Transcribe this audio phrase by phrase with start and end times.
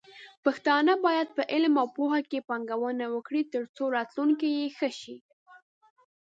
[0.45, 5.17] پښتانه بايد په علم او پوهه کې پانګونه وکړي، ترڅو راتلونکې يې ښه شي.